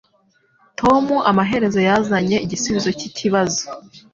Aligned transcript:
Tom 0.79 1.05
amaherezo 1.31 1.79
yazanye 1.89 2.37
igisubizo 2.45 2.89
cyikibazo. 2.99 3.61